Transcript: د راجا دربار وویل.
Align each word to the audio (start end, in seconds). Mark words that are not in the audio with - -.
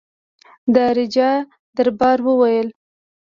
د 0.73 0.75
راجا 0.97 1.31
دربار 1.75 2.17
وویل. 2.23 2.67